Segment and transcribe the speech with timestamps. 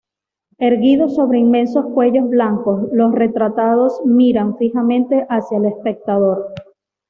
[0.57, 6.55] Erguidos sobre inmensos cuellos blancos, los retratados miran fijamente hacia el espectador.